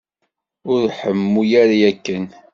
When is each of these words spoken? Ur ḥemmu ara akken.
Ur 0.73 0.83
ḥemmu 0.99 1.41
ara 1.61 1.75
akken. 1.91 2.25